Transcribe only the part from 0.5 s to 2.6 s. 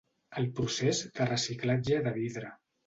procés de reciclatge de vidre.